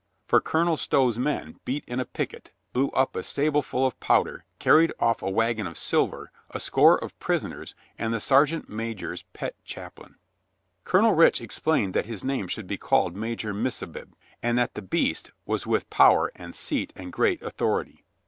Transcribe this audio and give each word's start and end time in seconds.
For 0.25 0.41
Colonel 0.41 0.77
Stow's 0.77 1.19
men 1.19 1.59
beat 1.63 1.83
in 1.85 1.99
a 1.99 2.05
picket, 2.05 2.51
blew 2.73 2.89
up 2.89 3.15
a 3.15 3.19
stableful 3.21 3.85
of 3.85 3.99
powder, 3.99 4.45
carried 4.57 4.91
off 4.99 5.21
a 5.21 5.29
wagon 5.29 5.67
of 5.67 5.77
silver, 5.77 6.31
a 6.49 6.59
score 6.59 6.97
of 6.97 7.19
prisoners 7.19 7.75
and 7.99 8.11
the 8.11 8.19
sergeant 8.19 8.67
major's 8.67 9.25
pet 9.33 9.53
chaplain. 9.63 10.15
Colonel 10.85 11.13
Rich 11.13 11.39
explained 11.39 11.93
that 11.93 12.07
his 12.07 12.23
name 12.23 12.47
should 12.47 12.65
be 12.65 12.77
called 12.79 13.15
Magor 13.15 13.53
Missabib 13.53 14.13
and 14.41 14.57
that 14.57 14.73
the 14.73 14.81
beast 14.81 15.33
was 15.45 15.67
with 15.67 15.87
power 15.91 16.31
and 16.35 16.55
seat 16.55 16.91
and 16.95 17.13
great 17.13 17.39
authority. 17.43 18.03